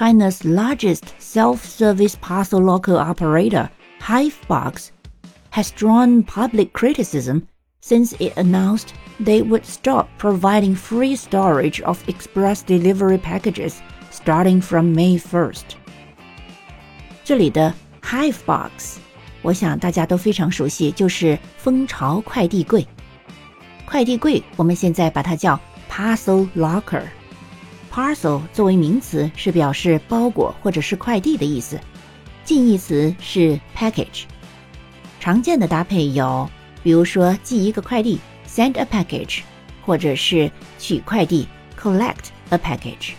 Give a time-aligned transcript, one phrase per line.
[0.00, 4.90] China's largest self-service parcel locker operator, Hivebox,
[5.50, 7.46] has drawn public criticism
[7.80, 13.80] since it announced they would stop providing free storage of express delivery packages
[14.10, 15.76] starting from May 1st.
[17.24, 17.72] 这里的
[18.02, 18.96] Hivebox，
[19.42, 22.86] 我想大家都非常熟悉，就是蜂巢快递柜。
[23.86, 25.58] 快递柜我们现在把它叫
[25.88, 27.04] parcel locker。
[27.92, 31.80] parcel 作为名词是表示包裹或者是快递的意思，
[32.44, 34.24] 近义词是 package。
[35.18, 36.48] 常见的搭配有，
[36.82, 39.40] 比如说寄一个快递 send a package，
[39.84, 41.48] 或者是取快递
[41.80, 43.12] collect a package。